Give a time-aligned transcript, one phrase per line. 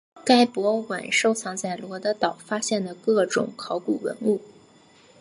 [0.25, 4.41] 该博物馆收藏在罗得岛发现的各种考古文物。